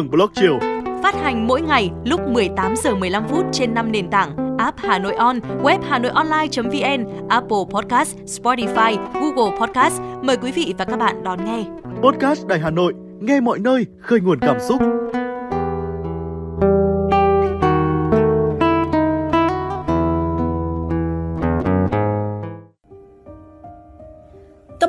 hưởng 0.00 0.10
blog 0.10 0.30
chiều. 0.34 0.58
Phát 1.02 1.14
hành 1.14 1.46
mỗi 1.46 1.60
ngày 1.60 1.90
lúc 2.04 2.20
18 2.28 2.76
giờ 2.76 2.94
15 2.94 3.28
phút 3.28 3.44
trên 3.52 3.74
5 3.74 3.92
nền 3.92 4.10
tảng 4.10 4.56
app 4.58 4.78
Hà 4.78 4.98
Nội 4.98 5.14
On, 5.14 5.38
web 5.62 5.78
Hà 5.88 5.98
Nội 5.98 6.12
Online.vn, 6.14 7.28
Apple 7.28 7.64
Podcast, 7.70 8.16
Spotify, 8.16 8.96
Google 9.14 9.58
Podcast. 9.58 10.00
Mời 10.22 10.36
quý 10.36 10.52
vị 10.52 10.74
và 10.78 10.84
các 10.84 10.96
bạn 10.96 11.24
đón 11.24 11.44
nghe. 11.44 11.64
Podcast 12.02 12.46
Đài 12.46 12.58
Hà 12.58 12.70
Nội, 12.70 12.94
nghe 13.20 13.40
mọi 13.40 13.58
nơi, 13.58 13.86
khơi 14.00 14.20
nguồn 14.20 14.38
cảm 14.40 14.56
xúc. 14.60 14.82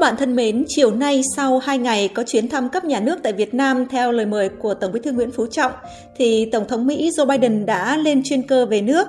Các 0.01 0.07
bạn 0.07 0.17
thân 0.17 0.35
mến, 0.35 0.63
chiều 0.67 0.91
nay 0.91 1.21
sau 1.35 1.59
2 1.59 1.77
ngày 1.77 2.07
có 2.07 2.23
chuyến 2.23 2.49
thăm 2.49 2.69
cấp 2.69 2.85
nhà 2.85 2.99
nước 2.99 3.19
tại 3.23 3.33
Việt 3.33 3.53
Nam 3.53 3.85
theo 3.87 4.11
lời 4.11 4.25
mời 4.25 4.49
của 4.49 4.73
Tổng 4.73 4.91
bí 4.91 4.99
thư 5.03 5.11
Nguyễn 5.11 5.31
Phú 5.31 5.47
Trọng, 5.47 5.71
thì 6.15 6.49
Tổng 6.51 6.67
thống 6.67 6.87
Mỹ 6.87 7.09
Joe 7.09 7.25
Biden 7.25 7.65
đã 7.65 7.97
lên 7.97 8.21
chuyên 8.23 8.41
cơ 8.41 8.65
về 8.65 8.81
nước. 8.81 9.07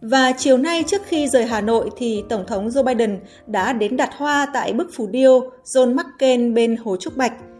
Và 0.00 0.32
chiều 0.32 0.58
nay 0.58 0.84
trước 0.86 1.02
khi 1.06 1.28
rời 1.28 1.44
Hà 1.44 1.60
Nội 1.60 1.90
thì 1.96 2.22
Tổng 2.28 2.46
thống 2.46 2.68
Joe 2.68 2.84
Biden 2.84 3.18
đã 3.46 3.72
đến 3.72 3.96
đặt 3.96 4.10
hoa 4.16 4.46
tại 4.54 4.72
bức 4.72 4.90
phủ 4.94 5.06
điêu 5.06 5.50
John 5.64 5.96
McCain 5.96 6.54
bên 6.54 6.76
Hồ 6.76 6.96
Trúc 6.96 7.16
Bạch– 7.16 7.32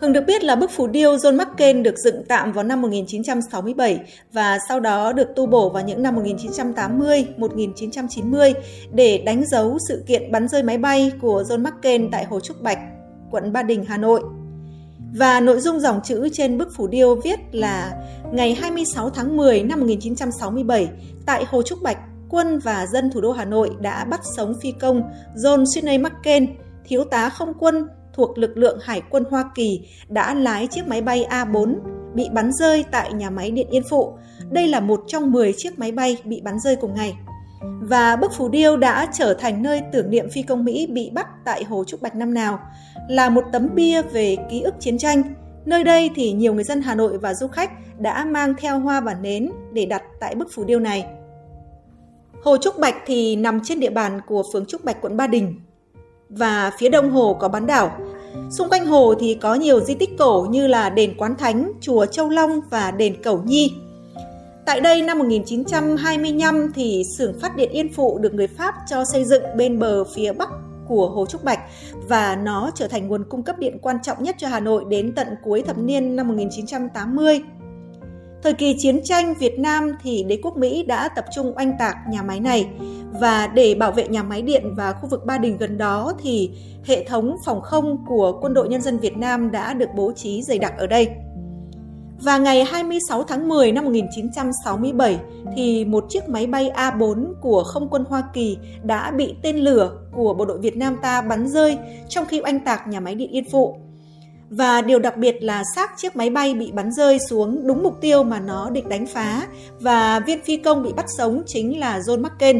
Hưng 0.00 0.12
được 0.12 0.24
biết 0.26 0.44
là 0.44 0.56
bức 0.56 0.70
phù 0.70 0.86
điêu 0.86 1.16
John 1.16 1.36
McCain 1.36 1.82
được 1.82 1.98
dựng 1.98 2.24
tạm 2.28 2.52
vào 2.52 2.64
năm 2.64 2.82
1967 2.82 4.00
và 4.32 4.58
sau 4.68 4.80
đó 4.80 5.12
được 5.12 5.28
tu 5.36 5.46
bổ 5.46 5.70
vào 5.70 5.84
những 5.84 6.02
năm 6.02 6.14
1980, 6.14 7.26
1990 7.36 8.52
để 8.92 9.18
đánh 9.18 9.44
dấu 9.46 9.78
sự 9.88 10.04
kiện 10.06 10.32
bắn 10.32 10.48
rơi 10.48 10.62
máy 10.62 10.78
bay 10.78 11.12
của 11.20 11.42
John 11.48 11.62
McCain 11.62 12.10
tại 12.10 12.24
Hồ 12.24 12.40
Trúc 12.40 12.62
Bạch, 12.62 12.78
quận 13.30 13.52
Ba 13.52 13.62
Đình, 13.62 13.84
Hà 13.84 13.96
Nội. 13.96 14.20
Và 15.14 15.40
nội 15.40 15.60
dung 15.60 15.80
dòng 15.80 16.00
chữ 16.04 16.28
trên 16.32 16.58
bức 16.58 16.74
phù 16.76 16.86
điêu 16.86 17.14
viết 17.14 17.38
là 17.52 17.92
ngày 18.32 18.54
26 18.54 19.10
tháng 19.10 19.36
10 19.36 19.62
năm 19.62 19.80
1967 19.80 20.88
tại 21.26 21.44
Hồ 21.48 21.62
Trúc 21.62 21.82
Bạch, 21.82 21.98
quân 22.28 22.58
và 22.58 22.86
dân 22.86 23.10
thủ 23.10 23.20
đô 23.20 23.32
Hà 23.32 23.44
Nội 23.44 23.70
đã 23.80 24.04
bắt 24.04 24.20
sống 24.36 24.54
phi 24.62 24.72
công 24.72 25.02
John 25.34 25.64
Sidney 25.74 25.98
McCain, 25.98 26.46
thiếu 26.84 27.04
tá 27.04 27.28
không 27.28 27.54
quân 27.58 27.88
thuộc 28.16 28.38
lực 28.38 28.56
lượng 28.56 28.78
Hải 28.82 29.02
quân 29.10 29.24
Hoa 29.30 29.50
Kỳ 29.54 29.80
đã 30.08 30.34
lái 30.34 30.66
chiếc 30.66 30.88
máy 30.88 31.02
bay 31.02 31.26
A4 31.30 31.74
bị 32.14 32.28
bắn 32.32 32.52
rơi 32.52 32.84
tại 32.90 33.12
nhà 33.12 33.30
máy 33.30 33.50
điện 33.50 33.66
Yên 33.70 33.82
Phụ. 33.90 34.12
Đây 34.50 34.68
là 34.68 34.80
một 34.80 35.00
trong 35.06 35.32
10 35.32 35.52
chiếc 35.56 35.78
máy 35.78 35.92
bay 35.92 36.16
bị 36.24 36.40
bắn 36.40 36.60
rơi 36.60 36.76
cùng 36.76 36.94
ngày. 36.94 37.16
Và 37.80 38.16
bức 38.16 38.32
phù 38.32 38.48
điêu 38.48 38.76
đã 38.76 39.06
trở 39.12 39.34
thành 39.34 39.62
nơi 39.62 39.82
tưởng 39.92 40.10
niệm 40.10 40.30
phi 40.30 40.42
công 40.42 40.64
Mỹ 40.64 40.86
bị 40.86 41.10
bắt 41.10 41.26
tại 41.44 41.64
Hồ 41.64 41.84
Trúc 41.84 42.02
Bạch 42.02 42.14
năm 42.14 42.34
nào, 42.34 42.60
là 43.08 43.28
một 43.28 43.44
tấm 43.52 43.68
bia 43.74 44.02
về 44.02 44.36
ký 44.50 44.60
ức 44.60 44.74
chiến 44.80 44.98
tranh. 44.98 45.22
Nơi 45.64 45.84
đây 45.84 46.10
thì 46.14 46.32
nhiều 46.32 46.54
người 46.54 46.64
dân 46.64 46.82
Hà 46.82 46.94
Nội 46.94 47.18
và 47.18 47.34
du 47.34 47.48
khách 47.48 47.70
đã 48.00 48.24
mang 48.24 48.54
theo 48.58 48.78
hoa 48.78 49.00
và 49.00 49.14
nến 49.14 49.50
để 49.72 49.86
đặt 49.86 50.02
tại 50.20 50.34
bức 50.34 50.48
phù 50.52 50.64
điêu 50.64 50.80
này. 50.80 51.06
Hồ 52.42 52.56
Trúc 52.56 52.78
Bạch 52.78 52.94
thì 53.06 53.36
nằm 53.36 53.60
trên 53.64 53.80
địa 53.80 53.90
bàn 53.90 54.20
của 54.26 54.42
phường 54.52 54.66
Trúc 54.66 54.84
Bạch, 54.84 55.00
quận 55.00 55.16
Ba 55.16 55.26
Đình, 55.26 55.60
và 56.28 56.70
phía 56.78 56.88
đông 56.88 57.10
hồ 57.10 57.36
có 57.40 57.48
bán 57.48 57.66
đảo. 57.66 57.98
Xung 58.50 58.68
quanh 58.68 58.86
hồ 58.86 59.14
thì 59.20 59.34
có 59.34 59.54
nhiều 59.54 59.80
di 59.80 59.94
tích 59.94 60.10
cổ 60.18 60.46
như 60.50 60.66
là 60.66 60.90
đền 60.90 61.14
Quán 61.18 61.36
Thánh, 61.36 61.72
chùa 61.80 62.06
Châu 62.06 62.30
Long 62.30 62.60
và 62.70 62.90
đền 62.90 63.22
Cẩu 63.22 63.42
Nhi. 63.44 63.72
Tại 64.66 64.80
đây 64.80 65.02
năm 65.02 65.18
1925 65.18 66.72
thì 66.74 67.04
xưởng 67.18 67.40
phát 67.40 67.56
điện 67.56 67.70
Yên 67.70 67.92
Phụ 67.92 68.18
được 68.18 68.34
người 68.34 68.46
Pháp 68.46 68.74
cho 68.90 69.04
xây 69.04 69.24
dựng 69.24 69.42
bên 69.56 69.78
bờ 69.78 70.04
phía 70.04 70.32
bắc 70.32 70.48
của 70.88 71.08
Hồ 71.08 71.26
Trúc 71.26 71.44
Bạch 71.44 71.60
và 72.08 72.36
nó 72.36 72.70
trở 72.74 72.88
thành 72.88 73.08
nguồn 73.08 73.24
cung 73.24 73.42
cấp 73.42 73.58
điện 73.58 73.78
quan 73.82 73.96
trọng 74.02 74.22
nhất 74.22 74.36
cho 74.38 74.48
Hà 74.48 74.60
Nội 74.60 74.84
đến 74.88 75.12
tận 75.16 75.28
cuối 75.44 75.62
thập 75.62 75.78
niên 75.78 76.16
năm 76.16 76.28
1980. 76.28 77.40
Thời 78.42 78.52
kỳ 78.52 78.76
chiến 78.78 79.00
tranh 79.04 79.34
Việt 79.34 79.58
Nam 79.58 79.92
thì 80.02 80.24
đế 80.28 80.38
quốc 80.42 80.56
Mỹ 80.56 80.82
đã 80.82 81.08
tập 81.08 81.24
trung 81.34 81.52
oanh 81.56 81.72
tạc 81.78 81.96
nhà 82.10 82.22
máy 82.22 82.40
này 82.40 82.68
và 83.20 83.46
để 83.46 83.74
bảo 83.74 83.92
vệ 83.92 84.08
nhà 84.08 84.22
máy 84.22 84.42
điện 84.42 84.74
và 84.74 84.92
khu 84.92 85.08
vực 85.08 85.24
Ba 85.26 85.38
Đình 85.38 85.56
gần 85.58 85.78
đó 85.78 86.12
thì 86.22 86.50
hệ 86.84 87.04
thống 87.04 87.36
phòng 87.44 87.60
không 87.60 88.04
của 88.08 88.38
Quân 88.40 88.54
đội 88.54 88.68
Nhân 88.68 88.82
dân 88.82 88.98
Việt 88.98 89.16
Nam 89.16 89.50
đã 89.50 89.74
được 89.74 89.88
bố 89.96 90.12
trí 90.16 90.42
dày 90.42 90.58
đặc 90.58 90.74
ở 90.78 90.86
đây. 90.86 91.08
Và 92.20 92.38
ngày 92.38 92.64
26 92.64 93.22
tháng 93.22 93.48
10 93.48 93.72
năm 93.72 93.84
1967 93.84 95.18
thì 95.56 95.84
một 95.84 96.04
chiếc 96.08 96.28
máy 96.28 96.46
bay 96.46 96.70
A4 96.74 97.32
của 97.40 97.62
không 97.64 97.88
quân 97.90 98.04
Hoa 98.08 98.22
Kỳ 98.32 98.58
đã 98.82 99.10
bị 99.10 99.34
tên 99.42 99.56
lửa 99.56 99.90
của 100.12 100.34
bộ 100.34 100.44
đội 100.44 100.58
Việt 100.58 100.76
Nam 100.76 100.96
ta 101.02 101.20
bắn 101.20 101.48
rơi 101.48 101.78
trong 102.08 102.26
khi 102.26 102.40
oanh 102.44 102.60
tạc 102.60 102.88
nhà 102.88 103.00
máy 103.00 103.14
điện 103.14 103.30
Yên 103.30 103.44
Phụ. 103.52 103.76
Và 104.50 104.82
điều 104.82 104.98
đặc 104.98 105.16
biệt 105.16 105.42
là 105.42 105.62
xác 105.74 105.90
chiếc 105.96 106.16
máy 106.16 106.30
bay 106.30 106.54
bị 106.54 106.72
bắn 106.72 106.92
rơi 106.92 107.18
xuống 107.18 107.66
đúng 107.66 107.82
mục 107.82 108.00
tiêu 108.00 108.22
mà 108.22 108.40
nó 108.40 108.70
định 108.70 108.88
đánh 108.88 109.06
phá 109.06 109.46
và 109.80 110.20
viên 110.20 110.42
phi 110.42 110.56
công 110.56 110.82
bị 110.82 110.92
bắt 110.92 111.06
sống 111.18 111.42
chính 111.46 111.80
là 111.80 111.98
John 111.98 112.22
McCain. 112.22 112.58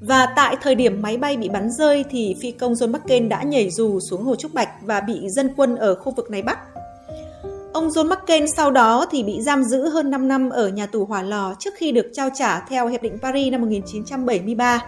Và 0.00 0.26
tại 0.36 0.56
thời 0.62 0.74
điểm 0.74 1.02
máy 1.02 1.16
bay 1.16 1.36
bị 1.36 1.48
bắn 1.48 1.70
rơi 1.70 2.04
thì 2.10 2.36
phi 2.40 2.50
công 2.50 2.72
John 2.72 2.92
McCain 2.92 3.28
đã 3.28 3.42
nhảy 3.42 3.70
dù 3.70 4.00
xuống 4.00 4.22
Hồ 4.22 4.36
Trúc 4.36 4.54
Bạch 4.54 4.68
và 4.82 5.00
bị 5.00 5.28
dân 5.28 5.50
quân 5.56 5.76
ở 5.76 5.94
khu 5.94 6.12
vực 6.12 6.30
này 6.30 6.42
bắt. 6.42 6.58
Ông 7.72 7.88
John 7.88 8.08
McCain 8.08 8.46
sau 8.56 8.70
đó 8.70 9.06
thì 9.10 9.22
bị 9.22 9.40
giam 9.40 9.64
giữ 9.64 9.88
hơn 9.88 10.10
5 10.10 10.28
năm 10.28 10.50
ở 10.50 10.68
nhà 10.68 10.86
tù 10.86 11.04
Hỏa 11.04 11.22
Lò 11.22 11.54
trước 11.58 11.74
khi 11.76 11.92
được 11.92 12.06
trao 12.12 12.30
trả 12.34 12.60
theo 12.60 12.88
Hiệp 12.88 13.02
định 13.02 13.18
Paris 13.22 13.52
năm 13.52 13.60
1973. 13.60 14.84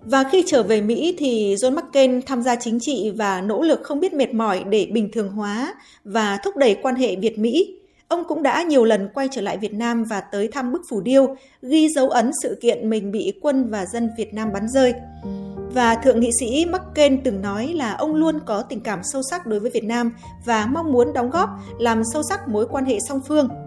Và 0.00 0.24
khi 0.32 0.42
trở 0.46 0.62
về 0.62 0.80
Mỹ 0.80 1.14
thì 1.18 1.54
John 1.54 1.74
McCain 1.74 2.22
tham 2.26 2.42
gia 2.42 2.56
chính 2.56 2.80
trị 2.80 3.12
và 3.16 3.40
nỗ 3.40 3.62
lực 3.62 3.80
không 3.82 4.00
biết 4.00 4.14
mệt 4.14 4.34
mỏi 4.34 4.64
để 4.68 4.88
bình 4.92 5.08
thường 5.12 5.28
hóa 5.28 5.74
và 6.04 6.38
thúc 6.44 6.56
đẩy 6.56 6.74
quan 6.82 6.94
hệ 6.94 7.16
Việt-Mỹ. 7.16 7.76
Ông 8.08 8.24
cũng 8.28 8.42
đã 8.42 8.62
nhiều 8.62 8.84
lần 8.84 9.08
quay 9.14 9.28
trở 9.32 9.40
lại 9.40 9.58
Việt 9.58 9.74
Nam 9.74 10.04
và 10.04 10.20
tới 10.20 10.48
thăm 10.48 10.72
bức 10.72 10.82
phủ 10.90 11.00
điêu, 11.00 11.36
ghi 11.62 11.88
dấu 11.88 12.08
ấn 12.08 12.30
sự 12.42 12.58
kiện 12.60 12.90
mình 12.90 13.12
bị 13.12 13.32
quân 13.42 13.70
và 13.70 13.86
dân 13.86 14.10
Việt 14.18 14.34
Nam 14.34 14.52
bắn 14.52 14.68
rơi. 14.68 14.94
Và 15.72 15.94
Thượng 15.94 16.20
nghị 16.20 16.30
sĩ 16.40 16.66
McCain 16.70 17.22
từng 17.22 17.42
nói 17.42 17.66
là 17.66 17.92
ông 17.92 18.14
luôn 18.14 18.38
có 18.46 18.62
tình 18.62 18.80
cảm 18.80 19.00
sâu 19.02 19.22
sắc 19.30 19.46
đối 19.46 19.60
với 19.60 19.70
Việt 19.70 19.84
Nam 19.84 20.12
và 20.44 20.66
mong 20.66 20.92
muốn 20.92 21.12
đóng 21.12 21.30
góp 21.30 21.50
làm 21.78 22.02
sâu 22.12 22.22
sắc 22.28 22.48
mối 22.48 22.66
quan 22.70 22.84
hệ 22.84 22.98
song 23.08 23.20
phương– 23.28 23.48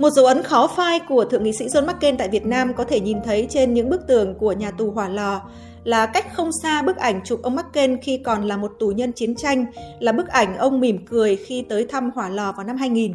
một 0.00 0.10
dấu 0.10 0.26
ấn 0.26 0.42
khó 0.42 0.66
phai 0.66 1.00
của 1.00 1.24
Thượng 1.24 1.42
nghị 1.42 1.52
sĩ 1.52 1.66
John 1.66 1.86
McCain 1.86 2.16
tại 2.16 2.28
Việt 2.28 2.46
Nam 2.46 2.74
có 2.74 2.84
thể 2.84 3.00
nhìn 3.00 3.18
thấy 3.24 3.46
trên 3.50 3.74
những 3.74 3.90
bức 3.90 4.06
tường 4.06 4.34
của 4.38 4.52
nhà 4.52 4.70
tù 4.70 4.90
Hỏa 4.90 5.08
Lò 5.08 5.42
là 5.84 6.06
cách 6.06 6.26
không 6.34 6.50
xa 6.62 6.82
bức 6.82 6.96
ảnh 6.96 7.20
chụp 7.24 7.42
ông 7.42 7.56
McCain 7.56 8.02
khi 8.02 8.18
còn 8.24 8.44
là 8.44 8.56
một 8.56 8.72
tù 8.78 8.88
nhân 8.88 9.12
chiến 9.12 9.34
tranh, 9.34 9.66
là 10.00 10.12
bức 10.12 10.28
ảnh 10.28 10.56
ông 10.56 10.80
mỉm 10.80 11.06
cười 11.06 11.36
khi 11.36 11.64
tới 11.68 11.86
thăm 11.88 12.10
Hỏa 12.14 12.28
Lò 12.28 12.52
vào 12.52 12.66
năm 12.66 12.76
2000. 12.76 13.14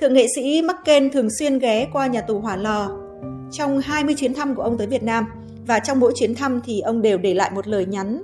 Thượng 0.00 0.14
nghệ 0.14 0.26
sĩ 0.34 0.62
McCain 0.62 1.10
thường 1.10 1.28
xuyên 1.38 1.58
ghé 1.58 1.88
qua 1.92 2.06
nhà 2.06 2.20
tù 2.20 2.40
Hỏa 2.40 2.56
Lò 2.56 2.90
trong 3.52 3.80
20 3.80 4.14
chuyến 4.18 4.34
thăm 4.34 4.54
của 4.54 4.62
ông 4.62 4.78
tới 4.78 4.86
Việt 4.86 5.02
Nam 5.02 5.26
và 5.66 5.78
trong 5.78 6.00
mỗi 6.00 6.12
chuyến 6.16 6.34
thăm 6.34 6.60
thì 6.64 6.80
ông 6.80 7.02
đều 7.02 7.18
để 7.18 7.34
lại 7.34 7.50
một 7.54 7.68
lời 7.68 7.86
nhắn 7.86 8.22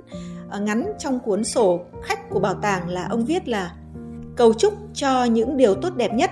ờ, 0.49 0.59
ngắn 0.59 0.93
trong 0.99 1.19
cuốn 1.19 1.43
sổ 1.43 1.79
khách 2.03 2.29
của 2.29 2.39
bảo 2.39 2.53
tàng 2.53 2.89
là 2.89 3.07
ông 3.09 3.25
viết 3.25 3.47
là 3.47 3.75
cầu 4.35 4.53
chúc 4.53 4.73
cho 4.93 5.23
những 5.23 5.57
điều 5.57 5.75
tốt 5.75 5.89
đẹp 5.95 6.13
nhất 6.13 6.31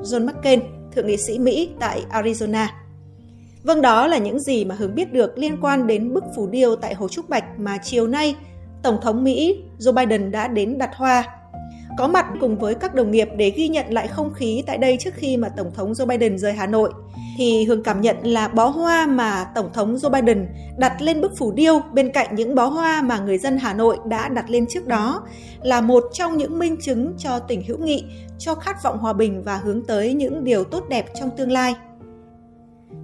John 0.00 0.26
McCain 0.26 0.60
thượng 0.92 1.06
nghị 1.06 1.16
sĩ 1.16 1.38
Mỹ 1.38 1.70
tại 1.80 2.04
Arizona. 2.10 2.66
Vâng 3.62 3.82
đó 3.82 4.06
là 4.06 4.18
những 4.18 4.40
gì 4.40 4.64
mà 4.64 4.74
Hướng 4.74 4.94
biết 4.94 5.12
được 5.12 5.38
liên 5.38 5.58
quan 5.60 5.86
đến 5.86 6.14
bức 6.14 6.24
phù 6.36 6.46
điêu 6.46 6.76
tại 6.76 6.94
Hồ 6.94 7.08
Trúc 7.08 7.28
Bạch 7.28 7.44
mà 7.58 7.78
chiều 7.82 8.06
nay 8.06 8.36
Tổng 8.82 8.98
thống 9.02 9.24
Mỹ 9.24 9.62
Joe 9.78 9.92
Biden 9.92 10.30
đã 10.30 10.48
đến 10.48 10.78
đặt 10.78 10.90
hoa. 10.94 11.24
Có 11.98 12.08
mặt 12.08 12.26
cùng 12.40 12.58
với 12.58 12.74
các 12.74 12.94
đồng 12.94 13.10
nghiệp 13.10 13.28
để 13.36 13.50
ghi 13.50 13.68
nhận 13.68 13.86
lại 13.92 14.08
không 14.08 14.34
khí 14.34 14.62
tại 14.66 14.78
đây 14.78 14.96
trước 15.00 15.14
khi 15.14 15.36
mà 15.36 15.48
Tổng 15.48 15.70
thống 15.74 15.92
Joe 15.92 16.06
Biden 16.06 16.38
rời 16.38 16.52
Hà 16.52 16.66
Nội, 16.66 16.92
thì 17.38 17.64
Hương 17.64 17.82
cảm 17.82 18.00
nhận 18.00 18.16
là 18.22 18.48
bó 18.48 18.66
hoa 18.66 19.06
mà 19.06 19.46
Tổng 19.54 19.70
thống 19.72 19.96
Joe 19.96 20.10
Biden 20.10 20.48
đặt 20.78 21.02
lên 21.02 21.20
bức 21.20 21.36
phủ 21.36 21.52
điêu 21.52 21.80
bên 21.92 22.12
cạnh 22.12 22.34
những 22.34 22.54
bó 22.54 22.66
hoa 22.66 23.02
mà 23.02 23.18
người 23.18 23.38
dân 23.38 23.58
Hà 23.58 23.74
Nội 23.74 23.98
đã 24.06 24.28
đặt 24.28 24.50
lên 24.50 24.66
trước 24.66 24.86
đó 24.86 25.22
là 25.62 25.80
một 25.80 26.04
trong 26.12 26.36
những 26.36 26.58
minh 26.58 26.76
chứng 26.82 27.12
cho 27.18 27.38
tình 27.38 27.62
hữu 27.66 27.78
nghị, 27.78 28.04
cho 28.38 28.54
khát 28.54 28.82
vọng 28.82 28.98
hòa 28.98 29.12
bình 29.12 29.42
và 29.44 29.56
hướng 29.56 29.86
tới 29.86 30.12
những 30.14 30.44
điều 30.44 30.64
tốt 30.64 30.84
đẹp 30.88 31.06
trong 31.20 31.30
tương 31.36 31.52
lai. 31.52 31.74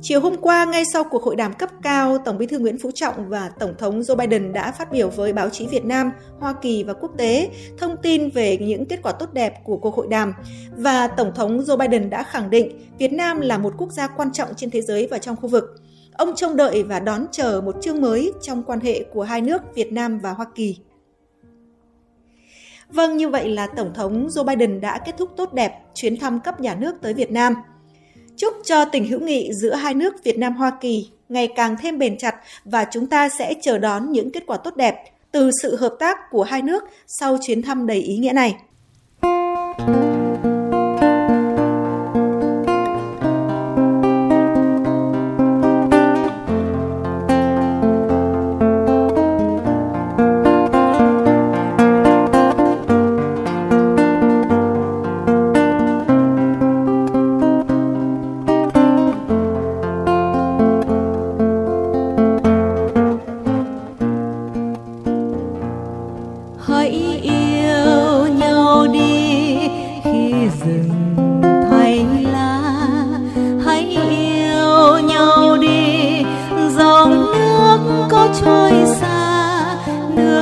Chiều 0.03 0.21
hôm 0.21 0.37
qua, 0.41 0.65
ngay 0.65 0.85
sau 0.85 1.05
cuộc 1.05 1.23
hội 1.23 1.37
đàm 1.37 1.53
cấp 1.53 1.71
cao, 1.83 2.19
Tổng 2.19 2.39
bí 2.39 2.47
thư 2.47 2.59
Nguyễn 2.59 2.79
Phú 2.79 2.91
Trọng 2.91 3.29
và 3.29 3.49
Tổng 3.49 3.75
thống 3.79 4.01
Joe 4.01 4.17
Biden 4.17 4.53
đã 4.53 4.73
phát 4.73 4.93
biểu 4.93 5.11
với 5.11 5.33
báo 5.33 5.51
chí 5.51 5.67
Việt 5.67 5.85
Nam, 5.85 6.13
Hoa 6.39 6.55
Kỳ 6.63 6.85
và 6.85 6.93
quốc 6.93 7.13
tế 7.19 7.51
thông 7.79 7.97
tin 8.03 8.31
về 8.31 8.57
những 8.57 8.87
kết 8.87 9.01
quả 9.03 9.13
tốt 9.13 9.33
đẹp 9.33 9.65
của 9.65 9.77
cuộc 9.77 9.95
hội 9.95 10.07
đàm. 10.11 10.35
Và 10.77 11.09
Tổng 11.09 11.33
thống 11.35 11.61
Joe 11.61 11.77
Biden 11.77 12.11
đã 12.11 12.23
khẳng 12.23 12.51
định 12.51 12.79
Việt 12.99 13.13
Nam 13.13 13.41
là 13.41 13.59
một 13.59 13.75
quốc 13.79 13.93
gia 13.93 14.07
quan 14.07 14.33
trọng 14.33 14.49
trên 14.57 14.71
thế 14.71 14.83
giới 14.83 15.09
và 15.11 15.19
trong 15.19 15.37
khu 15.37 15.49
vực. 15.49 15.65
Ông 16.13 16.35
trông 16.37 16.57
đợi 16.57 16.83
và 16.83 17.01
đón 17.01 17.27
chờ 17.33 17.61
một 17.65 17.77
chương 17.83 18.01
mới 18.01 18.33
trong 18.43 18.63
quan 18.63 18.81
hệ 18.81 19.05
của 19.13 19.23
hai 19.23 19.41
nước 19.41 19.75
Việt 19.75 19.93
Nam 19.93 20.19
và 20.19 20.31
Hoa 20.31 20.47
Kỳ. 20.55 20.79
Vâng, 22.89 23.17
như 23.17 23.29
vậy 23.29 23.49
là 23.49 23.67
Tổng 23.67 23.95
thống 23.95 24.27
Joe 24.27 24.45
Biden 24.45 24.81
đã 24.81 24.99
kết 24.99 25.15
thúc 25.19 25.31
tốt 25.37 25.53
đẹp 25.53 25.73
chuyến 25.95 26.17
thăm 26.17 26.41
cấp 26.41 26.61
nhà 26.61 26.75
nước 26.75 26.95
tới 27.03 27.15
Việt 27.15 27.31
Nam– 27.31 27.55
Chúc 28.37 28.55
cho 28.65 28.85
tình 28.85 29.07
hữu 29.07 29.21
nghị 29.21 29.53
giữa 29.53 29.75
hai 29.75 29.95
nước 29.95 30.25
Việt 30.25 30.39
Nam 30.39 30.57
Hoa 30.57 30.73
Kỳ 30.81 31.09
ngày 31.29 31.49
càng 31.57 31.77
thêm 31.83 31.99
bền 31.99 32.19
chặt 32.19 32.35
và 32.65 32.87
chúng 32.93 33.07
ta 33.07 33.29
sẽ 33.29 33.55
chờ 33.63 33.79
đón 33.79 34.13
những 34.13 34.31
kết 34.33 34.47
quả 34.47 34.57
tốt 34.57 34.77
đẹp 34.77 34.95
từ 35.33 35.51
sự 35.63 35.77
hợp 35.77 35.97
tác 35.99 36.19
của 36.31 36.43
hai 36.43 36.63
nước 36.63 36.85
sau 37.07 37.39
chuyến 37.43 37.63
thăm 37.63 37.87
đầy 37.87 37.99
ý 37.99 38.17
nghĩa 38.17 38.33
này. 38.33 38.55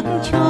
Cho 0.03 0.11
ngày 0.33 0.42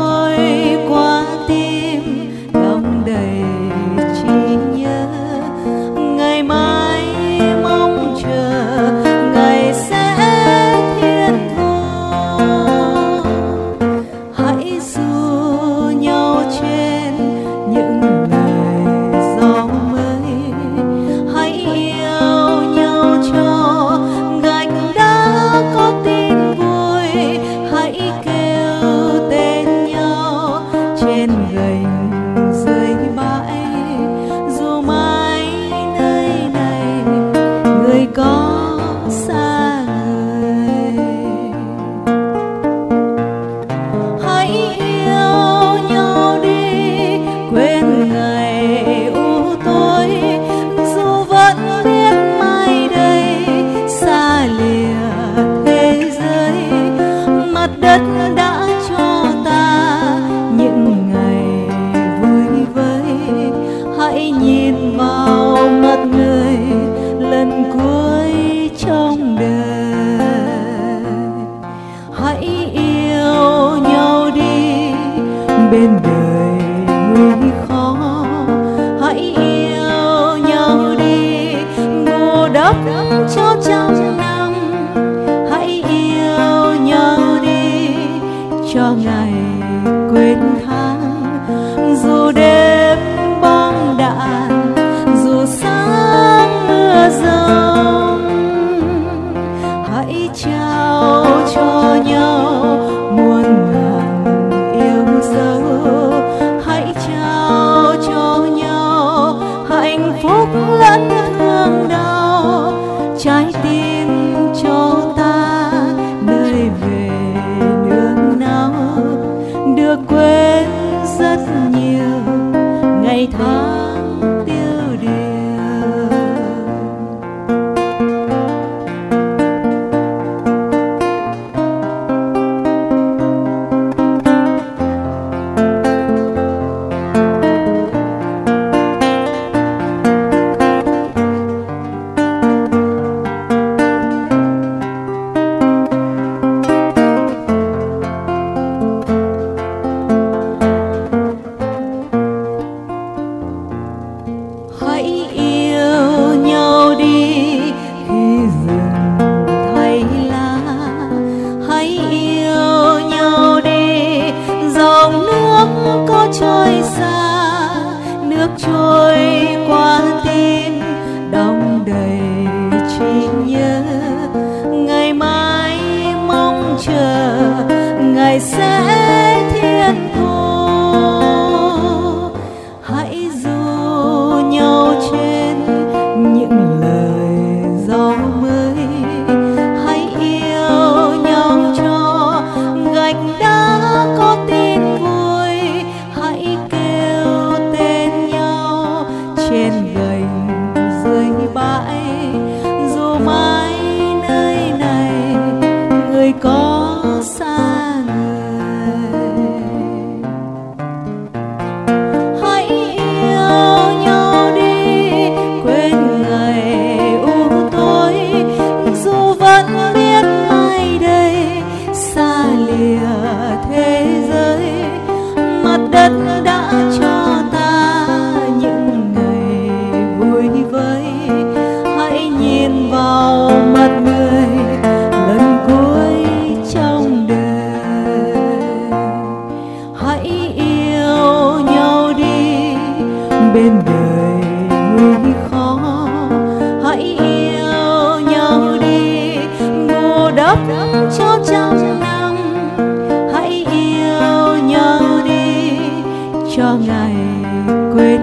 quên 257.94 258.20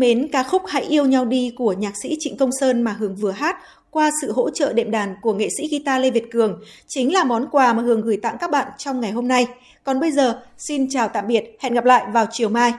mến, 0.00 0.28
ca 0.32 0.42
khúc 0.42 0.62
Hãy 0.66 0.82
yêu 0.82 1.06
nhau 1.06 1.24
đi 1.24 1.52
của 1.56 1.72
nhạc 1.72 1.92
sĩ 2.02 2.16
Trịnh 2.20 2.36
Công 2.36 2.50
Sơn 2.60 2.82
mà 2.82 2.92
Hường 2.92 3.16
vừa 3.16 3.30
hát 3.30 3.56
qua 3.90 4.10
sự 4.22 4.32
hỗ 4.32 4.50
trợ 4.50 4.72
đệm 4.72 4.90
đàn 4.90 5.14
của 5.22 5.34
nghệ 5.34 5.48
sĩ 5.58 5.68
guitar 5.70 6.02
Lê 6.02 6.10
Việt 6.10 6.30
Cường 6.30 6.60
chính 6.86 7.12
là 7.12 7.24
món 7.24 7.46
quà 7.50 7.72
mà 7.72 7.82
Hường 7.82 8.00
gửi 8.00 8.16
tặng 8.16 8.36
các 8.40 8.50
bạn 8.50 8.68
trong 8.78 9.00
ngày 9.00 9.10
hôm 9.10 9.28
nay. 9.28 9.46
Còn 9.84 10.00
bây 10.00 10.12
giờ, 10.12 10.42
xin 10.58 10.88
chào 10.90 11.08
tạm 11.08 11.26
biệt, 11.26 11.56
hẹn 11.60 11.74
gặp 11.74 11.84
lại 11.84 12.04
vào 12.12 12.26
chiều 12.30 12.48
mai. 12.48 12.72